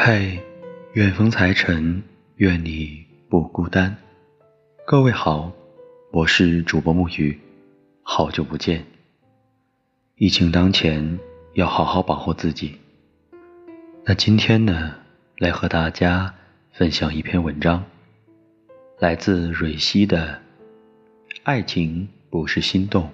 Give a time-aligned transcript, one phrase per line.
[0.00, 0.40] 嘿，
[0.92, 2.00] 远风财神，
[2.36, 3.96] 愿你不孤单。
[4.86, 5.52] 各位好，
[6.12, 7.36] 我是主播木鱼，
[8.04, 8.86] 好久不见。
[10.14, 11.18] 疫情当前，
[11.54, 12.78] 要好好保护自己。
[14.04, 14.94] 那今天呢，
[15.36, 16.32] 来和大家
[16.70, 17.84] 分享一篇文章，
[19.00, 20.40] 来自蕊希的
[21.42, 23.10] 《爱情不是心动，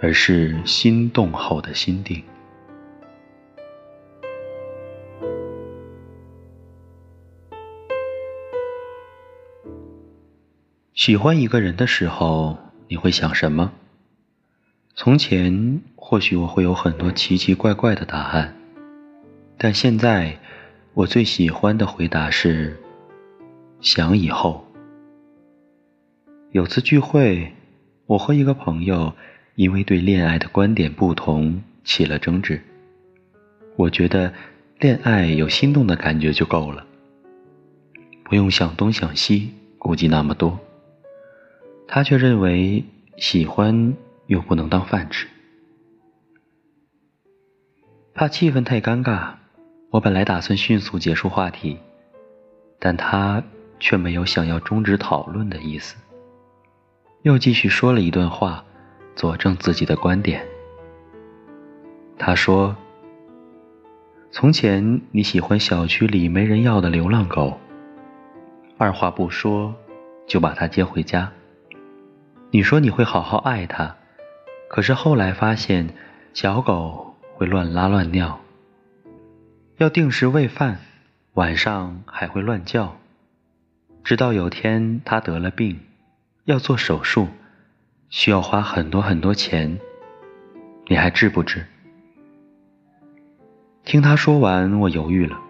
[0.00, 2.16] 而是心动后的心定》。
[11.04, 12.56] 喜欢一个人的时候，
[12.86, 13.72] 你会想什么？
[14.94, 18.56] 从前或许我会有很多奇奇怪怪的答案，
[19.58, 20.38] 但现在
[20.94, 22.80] 我最喜欢的回答是：
[23.80, 24.64] 想以后。
[26.52, 27.52] 有次聚会，
[28.06, 29.12] 我和一个朋友
[29.56, 32.62] 因为对恋爱的观点不同起了争执。
[33.74, 34.32] 我觉得
[34.78, 36.86] 恋爱有心动的感觉就够了，
[38.22, 40.56] 不用想东想西，顾忌那么多。
[41.86, 42.84] 他却认为
[43.18, 43.94] 喜欢
[44.26, 45.26] 又不能当饭吃，
[48.14, 49.34] 怕气氛太尴尬，
[49.90, 51.78] 我本来打算迅速结束话题，
[52.78, 53.42] 但他
[53.78, 55.96] 却没有想要终止讨论的意思，
[57.22, 58.64] 又继续说了一段话，
[59.14, 60.46] 佐证自己的观点。
[62.18, 62.74] 他说
[64.32, 67.58] ：“从前你喜欢小区里没人要的流浪狗，
[68.78, 69.74] 二话不说
[70.26, 71.30] 就把它接回家。”
[72.54, 73.94] 你说你会好好爱它，
[74.68, 75.88] 可是后来发现
[76.34, 78.40] 小狗会乱拉乱尿，
[79.78, 80.76] 要定时喂饭，
[81.32, 82.98] 晚上还会乱叫。
[84.04, 85.80] 直到有天它得了病，
[86.44, 87.28] 要做手术，
[88.10, 89.78] 需要花很多很多钱，
[90.88, 91.64] 你还治不治？
[93.82, 95.40] 听他说完，我犹豫了。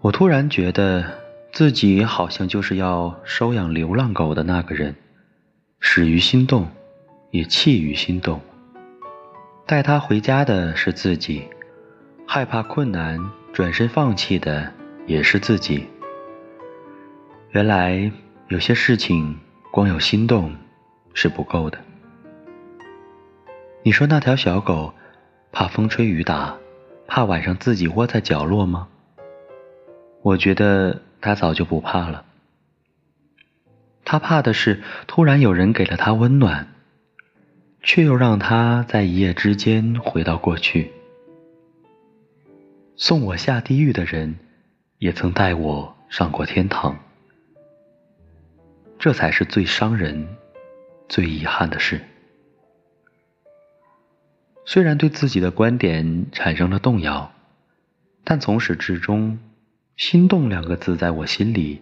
[0.00, 1.04] 我突然觉得
[1.50, 4.94] 自己好像就是要收养流浪狗的那个人。
[5.82, 6.68] 始于心动，
[7.30, 8.38] 也弃于心动。
[9.66, 11.48] 带他回家的是自己，
[12.26, 13.18] 害怕困难
[13.50, 14.70] 转身放弃的
[15.06, 15.86] 也是自己。
[17.52, 18.12] 原来
[18.48, 19.36] 有些事情
[19.72, 20.54] 光有心动
[21.14, 21.78] 是不够的。
[23.82, 24.92] 你说那条小狗
[25.50, 26.54] 怕风吹雨打，
[27.06, 28.86] 怕晚上自己窝在角落吗？
[30.20, 32.22] 我觉得它早就不怕了。
[34.10, 36.66] 他怕的是突然有人给了他温暖，
[37.80, 40.90] 却又让他在一夜之间回到过去。
[42.96, 44.34] 送我下地狱的人，
[44.98, 46.98] 也曾带我上过天堂。
[48.98, 50.26] 这才是最伤人、
[51.08, 52.00] 最遗憾的事。
[54.64, 57.30] 虽然对自己的观点产生了动摇，
[58.24, 59.38] 但从始至终
[59.96, 61.80] ，“心动”两个字在我心里，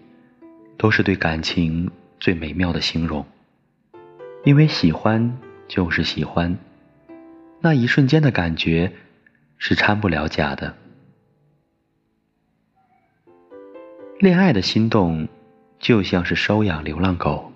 [0.76, 1.90] 都是对感情。
[2.20, 3.24] 最美妙的形容，
[4.44, 6.58] 因为喜欢就是喜欢，
[7.60, 8.92] 那一瞬间的感觉
[9.56, 10.76] 是掺不了假的。
[14.18, 15.28] 恋爱的心动，
[15.78, 17.52] 就像是收养流浪狗，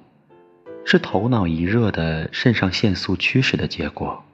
[0.84, 4.24] 是头脑一热的肾上腺素驱使的结果，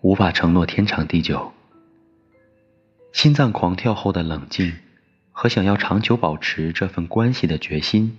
[0.00, 1.52] 无法承诺天长地久。
[3.12, 4.72] 心脏狂跳后的冷静，
[5.30, 8.16] 和想要长久保持这份关系的决心。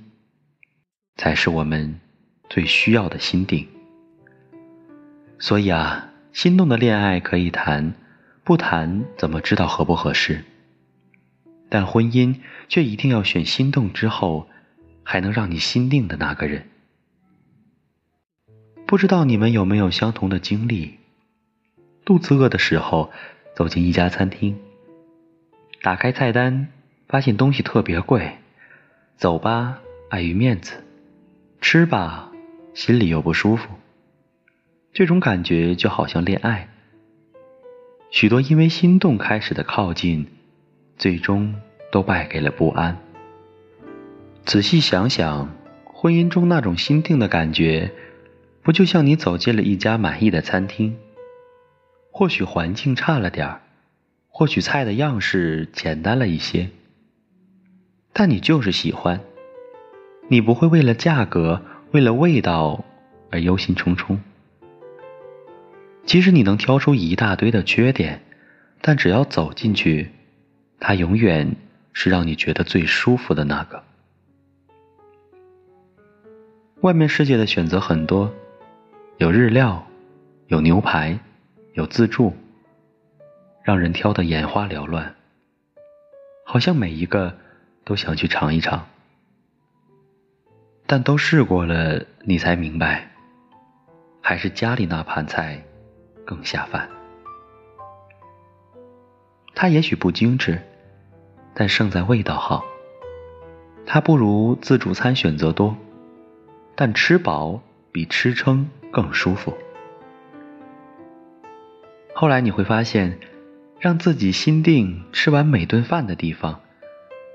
[1.17, 1.99] 才是我们
[2.49, 3.67] 最需要的心定。
[5.39, 7.93] 所以啊，心动的恋爱可以谈，
[8.43, 10.43] 不谈怎么知道合不合适？
[11.69, 12.39] 但婚姻
[12.69, 14.47] 却一定要选心动之后
[15.03, 16.69] 还能让你心定的那个人。
[18.85, 20.97] 不知道你们有没有相同的经历？
[22.05, 23.11] 肚子饿的时候，
[23.53, 24.57] 走进一家餐厅，
[25.81, 26.69] 打开菜单，
[27.09, 28.37] 发现东西特别贵，
[29.17, 30.85] 走吧，碍于面子。
[31.59, 32.31] 吃吧，
[32.73, 33.67] 心里又不舒服。
[34.93, 36.69] 这种感觉就好像恋爱，
[38.09, 40.27] 许多因为心动开始的靠近，
[40.97, 41.55] 最终
[41.91, 42.97] 都败给了不安。
[44.45, 45.49] 仔细想想，
[45.83, 47.91] 婚姻中那种心定的感觉，
[48.63, 50.97] 不就像你走进了一家满意的餐厅？
[52.11, 53.61] 或许环境差了点儿，
[54.29, 56.69] 或许菜的样式简单了一些，
[58.13, 59.19] 但你就是喜欢。
[60.29, 62.83] 你不会为了价格、为了味道
[63.31, 64.17] 而忧心忡忡。
[66.05, 68.21] 即使你能挑出一大堆的缺点，
[68.81, 70.11] 但只要走进去，
[70.79, 71.55] 它永远
[71.93, 73.83] 是让你觉得最舒服的那个。
[76.81, 78.33] 外面世界的选择很多，
[79.17, 79.87] 有日料，
[80.47, 81.17] 有牛排，
[81.73, 82.33] 有自助，
[83.63, 85.15] 让人挑得眼花缭乱。
[86.45, 87.37] 好像每一个
[87.83, 88.87] 都想去尝一尝。
[90.89, 93.11] 但都试过了，你才明白，
[94.21, 95.61] 还是家里那盘菜
[96.25, 96.87] 更下饭。
[99.53, 100.61] 它也许不精致，
[101.53, 102.63] 但胜在味道好。
[103.85, 105.75] 它不如自助餐选择多，
[106.73, 107.61] 但吃饱
[107.91, 109.53] 比吃撑更舒服。
[112.13, 113.19] 后来你会发现，
[113.77, 116.61] 让自己心定吃完每顿饭的地方，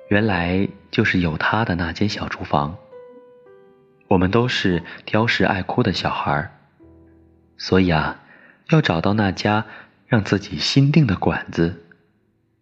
[0.08, 2.78] 原来就是有他的那间小厨房。
[4.12, 6.50] 我们都是挑食爱哭的小孩儿
[7.56, 8.20] 所以啊，
[8.68, 9.64] 要找到那家
[10.06, 11.82] 让自己心定的馆子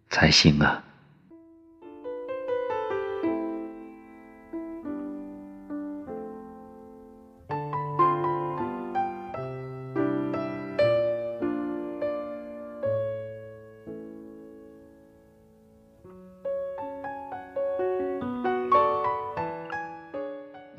[0.09, 0.85] 才行啊。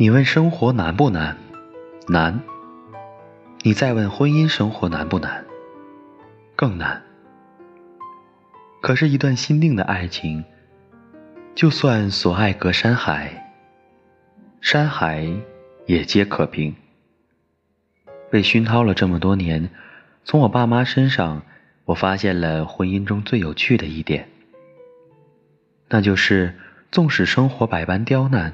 [0.02, 1.38] 你问生活难不难？
[2.08, 2.42] 难。
[3.62, 5.46] 你再问婚姻生活难不难？
[6.56, 7.04] 更难。
[8.82, 10.44] 可是，一段心定的爱情，
[11.54, 13.54] 就算所爱隔山海，
[14.60, 15.32] 山海
[15.86, 16.74] 也皆可平。
[18.32, 19.70] 被熏陶了这么多年，
[20.24, 21.44] 从我爸妈身上，
[21.86, 24.28] 我发现了婚姻中最有趣的一点，
[25.90, 26.56] 那就是，
[26.90, 28.52] 纵使生活百般刁难。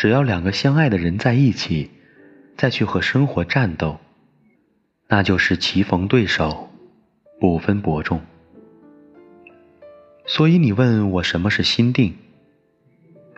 [0.00, 1.90] 只要两个相爱的人在一起，
[2.56, 3.98] 再去和生活战斗，
[5.08, 6.70] 那就是棋逢对手，
[7.38, 8.18] 不分伯仲。
[10.24, 12.14] 所以你问我什么是心定？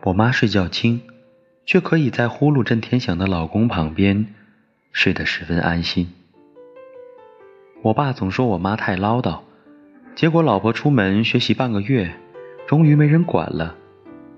[0.03, 1.01] 我妈睡觉轻，
[1.65, 4.33] 却可以在呼噜震天响的老公旁边
[4.93, 6.13] 睡得十分安心。
[7.81, 9.41] 我爸总说我妈太唠叨，
[10.15, 12.13] 结果老婆出门学习半个月，
[12.65, 13.75] 终于没人管了。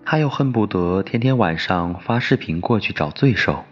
[0.08, 3.66] 他又恨不得天天晚上发视频过去找罪受，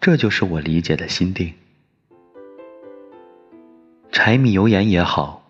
[0.00, 1.52] 这就是我理解的心定。
[4.10, 5.46] 柴米油盐也好，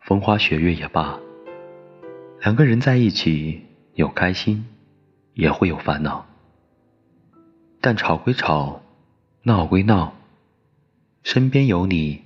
[0.00, 1.18] 风花雪月也罢，
[2.42, 3.62] 两个人在一起
[3.94, 4.66] 有开心，
[5.32, 6.26] 也会有烦恼，
[7.80, 8.82] 但吵归吵，
[9.42, 10.12] 闹归闹，
[11.22, 12.24] 身边有你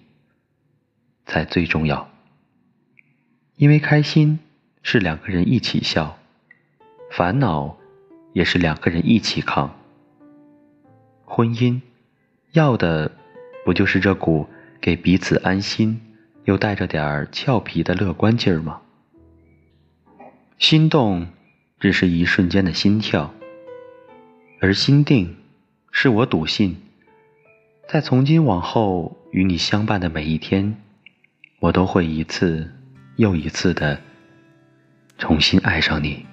[1.27, 2.11] 才最重要。
[3.55, 4.41] 因为开心
[4.83, 6.19] 是两个人一起笑。
[7.15, 7.77] 烦恼
[8.33, 9.77] 也是两个人一起扛。
[11.27, 11.79] 婚姻
[12.53, 13.13] 要的
[13.67, 14.49] 不就是这股
[14.81, 16.01] 给彼此安心
[16.45, 18.81] 又带着点儿俏皮的乐观劲儿吗？
[20.57, 21.29] 心动
[21.79, 23.35] 只是一瞬间的心跳，
[24.63, 25.37] 而心定
[25.91, 26.79] 是我笃信，
[27.89, 30.79] 在从今往后与你相伴的每一天，
[31.61, 32.73] 我都会一次
[33.17, 34.01] 又一次的
[35.19, 36.25] 重新爱上你。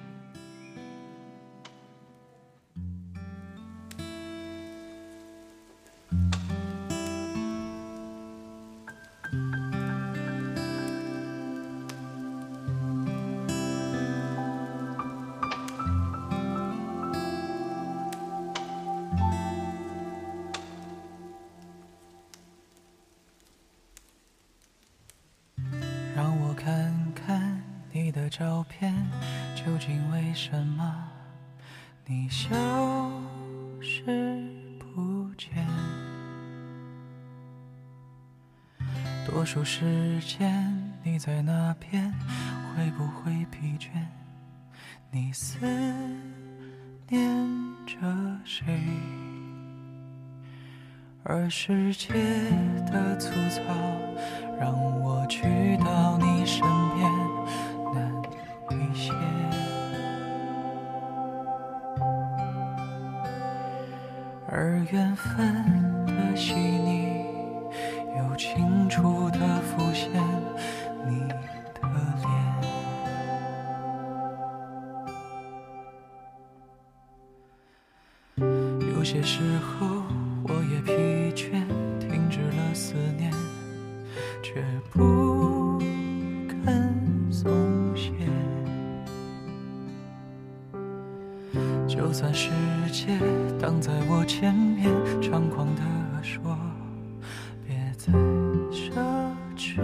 [28.30, 28.94] 照片
[29.56, 31.10] 究竟为什么
[32.06, 32.54] 你消
[33.80, 34.40] 失
[34.78, 35.66] 不见？
[39.26, 42.12] 多数时间你在那边，
[42.76, 43.88] 会不会疲倦？
[45.10, 45.58] 你思
[47.08, 47.36] 念
[47.84, 47.96] 着
[48.44, 48.64] 谁？
[51.24, 52.14] 而世界
[52.86, 53.74] 的粗糙，
[54.58, 55.76] 让我去
[65.20, 67.24] 分的细腻，
[68.16, 70.10] 又清楚地浮现
[71.06, 71.34] 你的
[72.22, 72.30] 脸。
[78.94, 79.86] 有些时候，
[80.48, 80.92] 我也疲
[81.34, 81.66] 倦，
[81.98, 83.30] 停止了思念，
[84.42, 85.19] 却不
[92.10, 92.50] 就算世
[92.90, 93.06] 界
[93.60, 94.90] 挡在我前面，
[95.22, 95.82] 猖狂地
[96.24, 96.58] 说，
[97.64, 98.12] 别再
[98.72, 98.90] 奢
[99.56, 99.80] 侈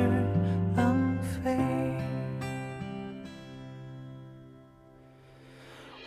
[0.74, 1.56] 浪费。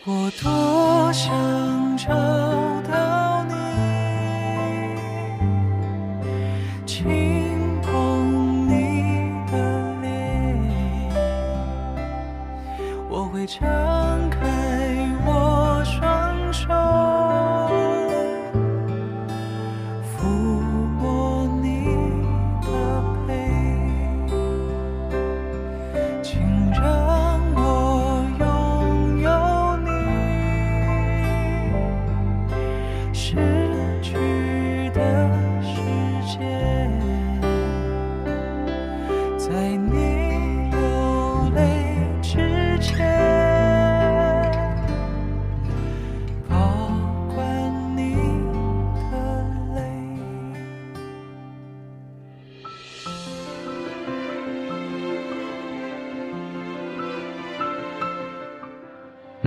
[0.04, 2.79] 我多想着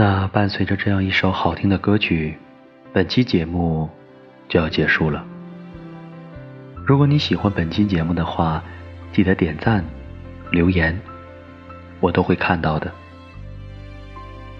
[0.03, 2.37] 那伴随着这样一首好听的歌曲，
[2.91, 3.89] 本期节目
[4.49, 5.25] 就要结束了。
[6.85, 8.61] 如果你喜欢本期节目的话，
[9.13, 9.81] 记得点赞、
[10.51, 10.99] 留言，
[12.01, 12.91] 我都会看到的。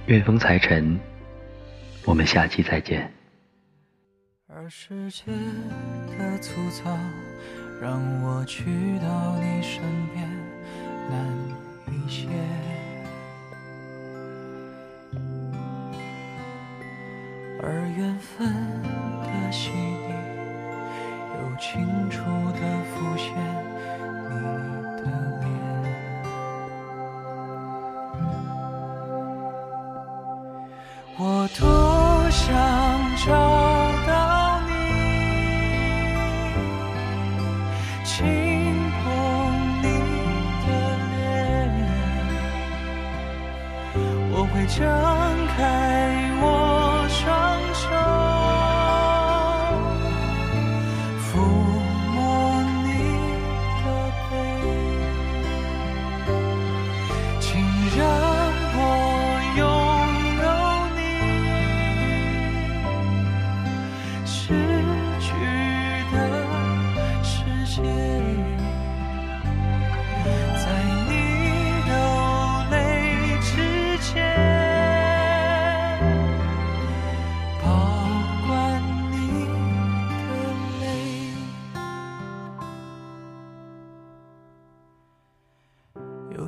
[0.06, 0.98] 愿风财神，
[2.06, 3.12] 我们下期再见。
[4.48, 5.26] 而世界
[6.18, 6.90] 的粗糙，
[7.82, 8.64] 让我去
[9.00, 9.84] 到你身
[10.14, 10.26] 边
[11.10, 11.28] 难
[11.92, 12.30] 一些。
[17.66, 18.46] 而缘分
[19.24, 20.12] 的细腻，
[21.40, 22.20] 又清楚
[22.52, 22.60] 地
[22.92, 23.26] 浮现
[24.30, 24.34] 你。
[24.98, 25.04] 的
[25.40, 25.46] 脸。
[31.18, 31.22] 我
[31.60, 31.62] 多
[32.32, 32.44] 想
[33.26, 33.28] 找
[34.08, 34.12] 到
[34.68, 34.72] 你，
[38.04, 38.14] 轻
[39.00, 39.04] 碰
[39.82, 39.86] 你
[40.66, 40.68] 的
[41.12, 41.78] 脸，
[44.32, 44.82] 我会张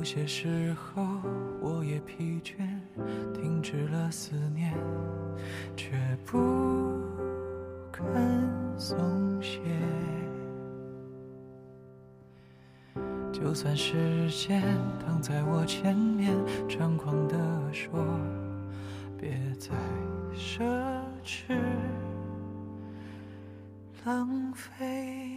[0.06, 1.04] 有些时候
[1.60, 2.54] 我也疲倦，
[3.34, 4.72] 停止了思念，
[5.76, 5.90] 却
[6.24, 7.02] 不
[7.90, 8.06] 肯
[8.78, 8.96] 松
[9.42, 9.60] 懈。
[13.32, 14.62] 就算时间
[15.04, 16.32] 挡在我前面，
[16.68, 17.36] 猖狂地
[17.72, 17.90] 说，
[19.18, 19.70] 别再
[20.36, 20.62] 奢
[21.24, 21.52] 侈
[24.04, 25.35] 浪费。